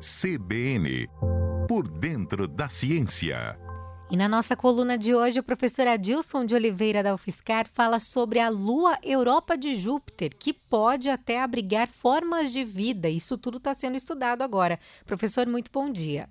CBN 0.00 1.08
Por 1.66 1.88
dentro 1.88 2.46
da 2.46 2.68
ciência. 2.68 3.58
E 4.08 4.16
na 4.16 4.28
nossa 4.28 4.54
coluna 4.54 4.96
de 4.96 5.12
hoje, 5.12 5.40
o 5.40 5.42
professor 5.42 5.88
Adilson 5.88 6.46
de 6.46 6.54
Oliveira 6.54 7.02
da 7.02 7.12
UFSCar 7.12 7.66
fala 7.68 7.98
sobre 7.98 8.38
a 8.38 8.48
Lua 8.48 8.96
Europa 9.02 9.58
de 9.58 9.74
Júpiter, 9.74 10.30
que 10.38 10.52
pode 10.52 11.08
até 11.08 11.40
abrigar 11.40 11.88
formas 11.88 12.52
de 12.52 12.64
vida. 12.64 13.08
Isso 13.08 13.36
tudo 13.36 13.58
está 13.58 13.74
sendo 13.74 13.96
estudado 13.96 14.42
agora. 14.42 14.78
Professor, 15.04 15.48
muito 15.48 15.68
bom 15.72 15.90
dia. 15.90 16.28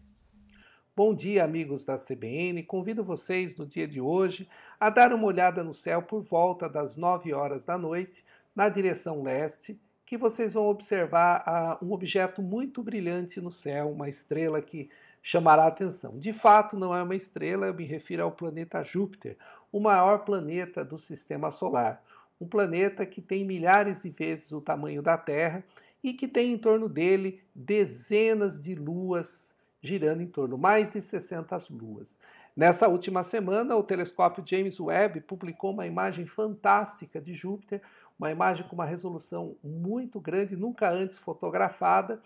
Bom 0.96 1.14
dia, 1.14 1.44
amigos 1.44 1.84
da 1.84 1.98
CBN. 1.98 2.64
Convido 2.64 3.04
vocês 3.04 3.58
no 3.58 3.66
dia 3.66 3.86
de 3.88 4.00
hoje 4.00 4.48
a 4.80 4.90
dar 4.90 5.12
uma 5.12 5.28
olhada 5.28 5.62
no 5.62 5.74
céu 5.74 6.02
por 6.02 6.22
volta 6.24 6.70
das 6.70 6.96
9 6.96 7.34
horas 7.34 7.66
da 7.66 7.78
noite, 7.78 8.24
na 8.56 8.70
direção 8.70 9.22
leste, 9.22 9.78
que 10.08 10.18
vocês 10.18 10.54
vão 10.54 10.68
observar 10.68 11.78
uh, 11.82 11.86
um 11.86 11.92
objeto 11.92 12.42
muito 12.42 12.82
brilhante 12.82 13.42
no 13.42 13.52
céu, 13.52 13.92
uma 13.92 14.08
estrela 14.08 14.62
que 14.62 14.90
chamará 15.22 15.66
a 15.66 15.68
atenção. 15.68 16.18
De 16.18 16.32
fato, 16.32 16.80
não 16.80 16.96
é 16.96 17.04
uma 17.04 17.14
estrela, 17.14 17.66
eu 17.66 17.74
me 17.74 17.84
refiro 17.84 18.24
ao 18.24 18.32
planeta 18.32 18.82
Júpiter, 18.82 19.38
o 19.70 19.82
maior 19.82 20.20
planeta 20.20 20.86
do 20.86 20.98
sistema 20.98 21.52
solar. 21.52 22.02
Um 22.40 22.48
planeta 22.48 23.06
que 23.06 23.22
tem 23.22 23.44
milhares 23.44 24.02
de 24.02 24.10
vezes 24.10 24.54
o 24.54 24.62
tamanho 24.62 25.02
da 25.02 25.18
Terra 25.18 25.62
e 26.02 26.14
que 26.14 26.28
tem 26.28 26.54
em 26.54 26.58
torno 26.58 26.88
dele 26.88 27.44
dezenas 27.54 28.58
de 28.58 28.76
luas 28.76 29.54
girando 29.82 30.22
em 30.22 30.28
torno, 30.28 30.58
mais 30.58 30.90
de 30.90 31.02
60 31.02 31.58
luas. 31.70 32.18
Nessa 32.56 32.88
última 32.88 33.24
semana, 33.24 33.76
o 33.76 33.84
telescópio 33.84 34.44
James 34.46 34.80
Webb 34.80 35.22
publicou 35.22 35.72
uma 35.72 35.86
imagem 35.86 36.26
fantástica 36.26 37.22
de 37.22 37.34
Júpiter, 37.34 37.82
uma 38.18 38.32
imagem 38.32 38.68
com 38.68 38.76
uma 38.76 38.86
resolução 38.86 39.56
muito 39.64 40.20
grande, 40.20 40.56
nunca 40.56 40.90
antes 40.90 41.18
fotografada, 41.18 42.22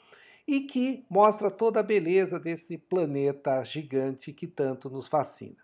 e 0.48 0.62
que 0.62 1.05
mostra 1.09 1.52
toda 1.52 1.80
a 1.80 1.84
beleza 1.84 2.40
desse 2.40 2.77
planeta 2.77 3.64
gigante 3.64 4.33
que 4.33 4.48
tanto 4.48 4.89
nos 4.89 5.08
fascina. 5.08 5.58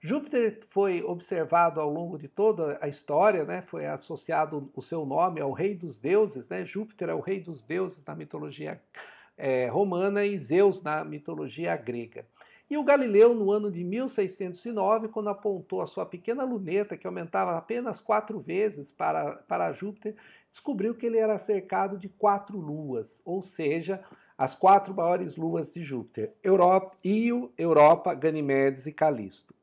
Júpiter 0.00 0.60
foi 0.70 1.02
observado 1.02 1.80
ao 1.80 1.90
longo 1.90 2.18
de 2.18 2.28
toda 2.28 2.78
a 2.80 2.88
história, 2.88 3.44
né? 3.44 3.62
foi 3.62 3.86
associado 3.86 4.70
o 4.74 4.82
seu 4.82 5.04
nome 5.06 5.40
ao 5.40 5.52
rei 5.52 5.74
dos 5.74 5.96
deuses. 5.96 6.48
Né? 6.48 6.64
Júpiter 6.64 7.08
é 7.08 7.14
o 7.14 7.20
rei 7.20 7.40
dos 7.40 7.62
deuses 7.62 8.04
na 8.04 8.14
mitologia 8.14 8.80
é, 9.36 9.66
romana 9.68 10.24
e 10.24 10.36
Zeus 10.38 10.82
na 10.82 11.04
mitologia 11.04 11.76
grega. 11.76 12.26
E 12.68 12.76
o 12.76 12.82
Galileu, 12.82 13.32
no 13.32 13.52
ano 13.52 13.70
de 13.70 13.84
1609, 13.84 15.06
quando 15.08 15.28
apontou 15.28 15.80
a 15.80 15.86
sua 15.86 16.04
pequena 16.04 16.42
luneta, 16.42 16.96
que 16.96 17.06
aumentava 17.06 17.56
apenas 17.56 18.00
quatro 18.00 18.40
vezes 18.40 18.90
para, 18.90 19.36
para 19.48 19.72
Júpiter, 19.72 20.16
descobriu 20.50 20.92
que 20.92 21.06
ele 21.06 21.16
era 21.16 21.38
cercado 21.38 21.96
de 21.96 22.08
quatro 22.08 22.58
luas, 22.58 23.22
ou 23.24 23.40
seja, 23.40 24.02
as 24.36 24.56
quatro 24.56 24.92
maiores 24.92 25.36
luas 25.36 25.72
de 25.72 25.82
Júpiter: 25.82 26.34
Europa, 26.42 26.96
Io, 27.04 27.52
Europa, 27.56 28.12
Ganimedes 28.14 28.84
e 28.86 28.92
Calisto. 28.92 29.54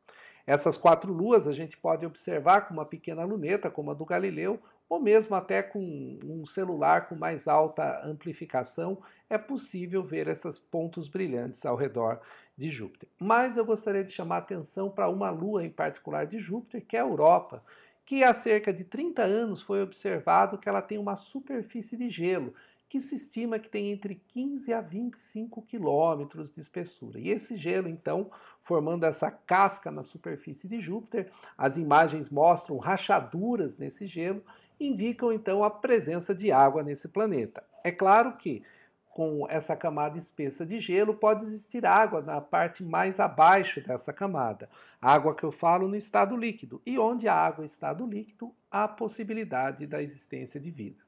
Essas 0.47 0.77
quatro 0.77 1.11
luas 1.11 1.45
a 1.45 1.53
gente 1.53 1.77
pode 1.77 2.05
observar 2.05 2.67
com 2.67 2.73
uma 2.73 2.85
pequena 2.85 3.25
luneta, 3.25 3.69
como 3.69 3.91
a 3.91 3.93
do 3.93 4.05
Galileu, 4.05 4.59
ou 4.89 4.99
mesmo 4.99 5.35
até 5.35 5.61
com 5.61 6.19
um 6.23 6.45
celular 6.45 7.07
com 7.07 7.15
mais 7.15 7.47
alta 7.47 8.01
amplificação, 8.05 9.01
é 9.29 9.37
possível 9.37 10.03
ver 10.03 10.27
esses 10.27 10.59
pontos 10.59 11.07
brilhantes 11.07 11.65
ao 11.65 11.75
redor 11.75 12.21
de 12.57 12.69
Júpiter. 12.69 13.09
Mas 13.19 13.57
eu 13.57 13.65
gostaria 13.65 14.03
de 14.03 14.11
chamar 14.11 14.35
a 14.35 14.39
atenção 14.39 14.89
para 14.89 15.09
uma 15.09 15.29
lua 15.29 15.65
em 15.65 15.69
particular 15.69 16.25
de 16.25 16.37
Júpiter, 16.39 16.85
que 16.85 16.95
é 16.95 16.99
a 16.99 17.03
Europa, 17.03 17.63
que 18.05 18.23
há 18.23 18.33
cerca 18.33 18.73
de 18.73 18.83
30 18.83 19.23
anos 19.23 19.61
foi 19.61 19.81
observado 19.81 20.57
que 20.57 20.67
ela 20.67 20.81
tem 20.81 20.97
uma 20.97 21.15
superfície 21.15 21.95
de 21.95 22.09
gelo, 22.09 22.53
que 22.93 23.01
se 23.01 23.15
estima 23.15 23.57
que 23.57 23.69
tem 23.69 23.89
entre 23.89 24.21
15 24.27 24.71
a 24.71 24.79
25 24.79 25.63
quilômetros 25.63 26.51
de 26.51 26.61
espessura. 26.61 27.19
E 27.19 27.29
esse 27.29 27.55
gelo, 27.55 27.89
então, 27.89 28.29
formando 28.61 29.03
essa 29.03 29.31
casca 29.31 29.89
na 29.89 30.03
superfície 30.03 30.67
de 30.67 30.79
Júpiter, 30.79 31.31
as 31.57 31.75
imagens 31.75 32.29
mostram 32.29 32.77
rachaduras 32.77 33.79
nesse 33.79 34.05
gelo, 34.05 34.43
indicam 34.79 35.33
então 35.33 35.63
a 35.63 35.71
presença 35.71 36.35
de 36.35 36.51
água 36.51 36.83
nesse 36.83 37.07
planeta. 37.07 37.63
É 37.83 37.91
claro 37.91 38.37
que 38.37 38.61
com 39.09 39.47
essa 39.49 39.75
camada 39.75 40.15
espessa 40.15 40.63
de 40.63 40.77
gelo, 40.77 41.15
pode 41.15 41.45
existir 41.45 41.85
água 41.87 42.21
na 42.21 42.41
parte 42.41 42.83
mais 42.83 43.19
abaixo 43.19 43.81
dessa 43.81 44.13
camada. 44.13 44.69
Água 45.01 45.35
que 45.35 45.43
eu 45.43 45.51
falo 45.51 45.87
no 45.87 45.95
estado 45.95 46.35
líquido. 46.35 46.79
E 46.85 46.97
onde 46.97 47.27
a 47.27 47.33
água 47.33 47.65
está 47.65 47.87
estado 47.91 48.07
líquido, 48.07 48.53
há 48.71 48.87
possibilidade 48.87 49.85
da 49.85 50.01
existência 50.01 50.59
de 50.59 50.71
vida. 50.71 51.03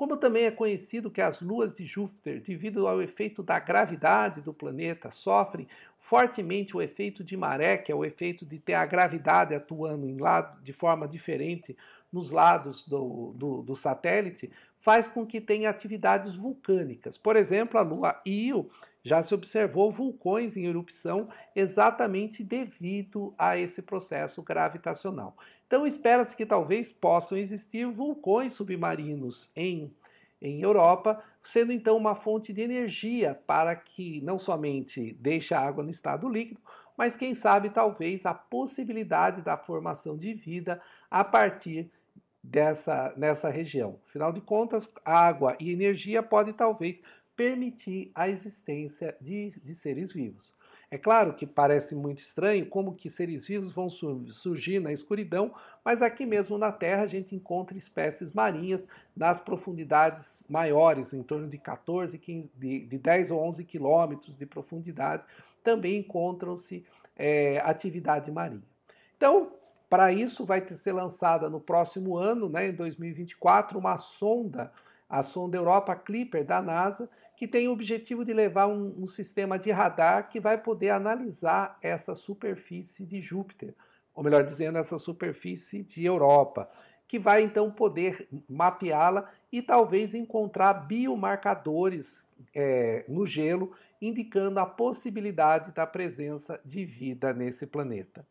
Como 0.00 0.16
também 0.16 0.44
é 0.44 0.50
conhecido 0.50 1.10
que 1.10 1.20
as 1.20 1.42
luas 1.42 1.74
de 1.74 1.84
Júpiter, 1.84 2.40
devido 2.40 2.88
ao 2.88 3.02
efeito 3.02 3.42
da 3.42 3.58
gravidade 3.58 4.40
do 4.40 4.50
planeta, 4.50 5.10
sofrem 5.10 5.68
fortemente 5.98 6.74
o 6.74 6.80
efeito 6.80 7.22
de 7.22 7.36
maré, 7.36 7.76
que 7.76 7.92
é 7.92 7.94
o 7.94 8.02
efeito 8.02 8.46
de 8.46 8.58
ter 8.58 8.72
a 8.72 8.86
gravidade 8.86 9.54
atuando 9.54 10.08
em 10.08 10.16
lado, 10.16 10.58
de 10.62 10.72
forma 10.72 11.06
diferente 11.06 11.76
nos 12.12 12.30
lados 12.30 12.86
do, 12.86 13.32
do, 13.36 13.62
do 13.62 13.76
satélite, 13.76 14.50
faz 14.80 15.06
com 15.06 15.26
que 15.26 15.40
tenha 15.40 15.70
atividades 15.70 16.34
vulcânicas. 16.34 17.16
Por 17.16 17.36
exemplo, 17.36 17.78
a 17.78 17.82
lua 17.82 18.20
Io 18.26 18.70
já 19.02 19.22
se 19.22 19.34
observou 19.34 19.90
vulcões 19.90 20.56
em 20.56 20.66
erupção 20.66 21.28
exatamente 21.54 22.42
devido 22.42 23.34
a 23.38 23.56
esse 23.56 23.80
processo 23.80 24.42
gravitacional. 24.42 25.36
Então, 25.66 25.86
espera-se 25.86 26.36
que 26.36 26.44
talvez 26.44 26.92
possam 26.92 27.38
existir 27.38 27.86
vulcões 27.86 28.52
submarinos 28.52 29.50
em 29.54 29.94
em 30.40 30.62
Europa, 30.62 31.22
sendo 31.42 31.72
então 31.72 31.96
uma 31.96 32.14
fonte 32.14 32.52
de 32.52 32.62
energia 32.62 33.38
para 33.46 33.76
que 33.76 34.20
não 34.22 34.38
somente 34.38 35.12
deixe 35.20 35.52
a 35.52 35.60
água 35.60 35.84
no 35.84 35.90
estado 35.90 36.28
líquido, 36.28 36.60
mas 36.96 37.16
quem 37.16 37.34
sabe 37.34 37.70
talvez 37.70 38.24
a 38.24 38.34
possibilidade 38.34 39.42
da 39.42 39.56
formação 39.56 40.16
de 40.16 40.32
vida 40.32 40.80
a 41.10 41.24
partir 41.24 41.90
dessa 42.42 43.12
nessa 43.16 43.48
região. 43.48 43.98
Afinal 44.08 44.32
de 44.32 44.40
contas, 44.40 44.90
água 45.04 45.56
e 45.60 45.70
energia 45.70 46.22
podem 46.22 46.54
talvez 46.54 47.02
permitir 47.36 48.10
a 48.14 48.28
existência 48.28 49.16
de, 49.20 49.50
de 49.62 49.74
seres 49.74 50.12
vivos. 50.12 50.52
É 50.92 50.98
claro 50.98 51.34
que 51.34 51.46
parece 51.46 51.94
muito 51.94 52.18
estranho 52.18 52.66
como 52.66 52.96
que 52.96 53.08
seres 53.08 53.46
vivos 53.46 53.72
vão 53.72 53.88
surgir 53.88 54.80
na 54.80 54.92
escuridão, 54.92 55.54
mas 55.84 56.02
aqui 56.02 56.26
mesmo 56.26 56.58
na 56.58 56.72
Terra 56.72 57.04
a 57.04 57.06
gente 57.06 57.32
encontra 57.34 57.78
espécies 57.78 58.32
marinhas 58.32 58.88
nas 59.16 59.38
profundidades 59.38 60.42
maiores, 60.48 61.12
em 61.12 61.22
torno 61.22 61.48
de 61.48 61.58
14, 61.58 62.18
15, 62.18 62.50
de, 62.56 62.86
de 62.86 62.98
10 62.98 63.30
ou 63.30 63.40
11 63.40 63.64
quilômetros 63.64 64.36
de 64.36 64.44
profundidade, 64.44 65.22
também 65.62 66.00
encontram-se 66.00 66.84
é, 67.14 67.58
atividade 67.60 68.32
marinha. 68.32 68.64
Então, 69.16 69.52
para 69.90 70.12
isso 70.12 70.46
vai 70.46 70.66
ser 70.68 70.92
lançada 70.92 71.50
no 71.50 71.60
próximo 71.60 72.16
ano, 72.16 72.48
né, 72.48 72.68
em 72.68 72.72
2024, 72.72 73.78
uma 73.78 73.98
sonda 73.98 74.72
a 75.10 75.24
sonda 75.24 75.56
Europa 75.56 75.96
Clipper 75.96 76.44
da 76.44 76.62
NASA, 76.62 77.10
que 77.36 77.48
tem 77.48 77.66
o 77.66 77.72
objetivo 77.72 78.24
de 78.24 78.32
levar 78.32 78.68
um, 78.68 78.94
um, 79.02 79.06
sistema 79.08 79.58
de 79.58 79.72
radar 79.72 80.28
que 80.28 80.38
vai 80.38 80.56
poder 80.56 80.90
analisar 80.90 81.76
essa 81.82 82.14
superfície 82.14 83.04
de 83.04 83.20
Júpiter, 83.20 83.74
ou 84.14 84.22
melhor 84.22 84.44
dizendo, 84.44 84.78
essa 84.78 84.98
superfície 84.98 85.82
de 85.82 86.04
Europa, 86.04 86.70
que 87.08 87.18
vai 87.18 87.42
então 87.42 87.72
poder 87.72 88.28
mapeá-la 88.48 89.28
e 89.50 89.60
talvez 89.60 90.14
encontrar 90.14 90.74
biomarcadores 90.74 92.28
é, 92.54 93.04
no 93.08 93.26
gelo, 93.26 93.72
indicando 94.00 94.60
a 94.60 94.66
possibilidade 94.66 95.72
da 95.72 95.84
presença 95.84 96.60
de 96.64 96.84
vida 96.84 97.32
nesse 97.32 97.66
planeta. 97.66 98.24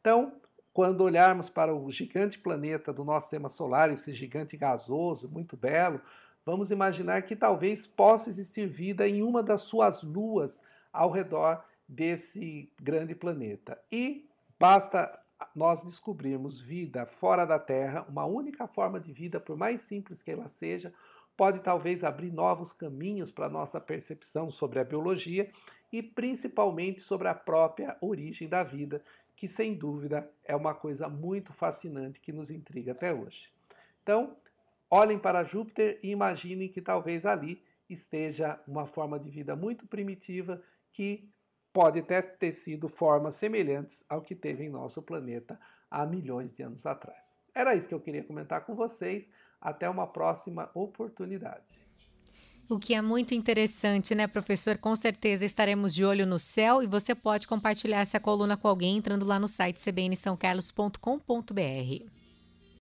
Então, 0.00 0.34
quando 0.76 1.00
olharmos 1.00 1.48
para 1.48 1.74
o 1.74 1.90
gigante 1.90 2.38
planeta 2.38 2.92
do 2.92 3.02
nosso 3.02 3.28
sistema 3.28 3.48
solar, 3.48 3.90
esse 3.90 4.12
gigante 4.12 4.58
gasoso, 4.58 5.26
muito 5.26 5.56
belo, 5.56 6.02
vamos 6.44 6.70
imaginar 6.70 7.22
que 7.22 7.34
talvez 7.34 7.86
possa 7.86 8.28
existir 8.28 8.68
vida 8.68 9.08
em 9.08 9.22
uma 9.22 9.42
das 9.42 9.62
suas 9.62 10.02
luas 10.02 10.60
ao 10.92 11.10
redor 11.10 11.64
desse 11.88 12.70
grande 12.78 13.14
planeta. 13.14 13.80
E 13.90 14.28
basta 14.60 15.18
nós 15.54 15.82
descobrirmos 15.82 16.60
vida 16.60 17.06
fora 17.06 17.46
da 17.46 17.58
Terra, 17.58 18.04
uma 18.06 18.26
única 18.26 18.66
forma 18.66 19.00
de 19.00 19.14
vida, 19.14 19.40
por 19.40 19.56
mais 19.56 19.80
simples 19.80 20.22
que 20.22 20.30
ela 20.30 20.46
seja, 20.46 20.92
pode 21.38 21.60
talvez 21.60 22.04
abrir 22.04 22.30
novos 22.30 22.70
caminhos 22.70 23.30
para 23.30 23.46
a 23.46 23.50
nossa 23.50 23.80
percepção 23.80 24.50
sobre 24.50 24.78
a 24.78 24.84
biologia 24.84 25.50
e 25.90 26.02
principalmente 26.02 27.00
sobre 27.00 27.28
a 27.28 27.34
própria 27.34 27.96
origem 27.98 28.46
da 28.46 28.62
vida, 28.62 29.02
que 29.36 29.46
sem 29.46 29.74
dúvida 29.74 30.28
é 30.44 30.56
uma 30.56 30.74
coisa 30.74 31.08
muito 31.08 31.52
fascinante 31.52 32.20
que 32.20 32.32
nos 32.32 32.50
intriga 32.50 32.92
até 32.92 33.12
hoje. 33.12 33.50
Então, 34.02 34.34
olhem 34.90 35.18
para 35.18 35.44
Júpiter 35.44 36.00
e 36.02 36.10
imaginem 36.10 36.68
que 36.68 36.80
talvez 36.80 37.26
ali 37.26 37.62
esteja 37.88 38.58
uma 38.66 38.86
forma 38.86 39.20
de 39.20 39.30
vida 39.30 39.54
muito 39.54 39.86
primitiva 39.86 40.60
que 40.92 41.30
pode 41.72 42.00
até 42.00 42.22
ter 42.22 42.52
sido 42.52 42.88
formas 42.88 43.34
semelhantes 43.34 44.02
ao 44.08 44.22
que 44.22 44.34
teve 44.34 44.64
em 44.64 44.70
nosso 44.70 45.02
planeta 45.02 45.60
há 45.90 46.06
milhões 46.06 46.54
de 46.54 46.62
anos 46.62 46.86
atrás. 46.86 47.36
Era 47.54 47.74
isso 47.74 47.86
que 47.86 47.94
eu 47.94 48.00
queria 48.00 48.24
comentar 48.24 48.64
com 48.64 48.74
vocês. 48.74 49.28
Até 49.60 49.88
uma 49.88 50.06
próxima 50.06 50.70
oportunidade. 50.74 51.85
O 52.68 52.80
que 52.80 52.94
é 52.94 53.00
muito 53.00 53.32
interessante, 53.32 54.12
né, 54.12 54.26
professor? 54.26 54.76
Com 54.76 54.96
certeza 54.96 55.44
estaremos 55.44 55.94
de 55.94 56.04
olho 56.04 56.26
no 56.26 56.38
céu 56.38 56.82
e 56.82 56.86
você 56.86 57.14
pode 57.14 57.46
compartilhar 57.46 58.00
essa 58.00 58.18
coluna 58.18 58.56
com 58.56 58.66
alguém 58.66 58.96
entrando 58.96 59.24
lá 59.24 59.38
no 59.38 59.46
site 59.46 59.78
cbnsãocarlos.com.br. 59.78 62.15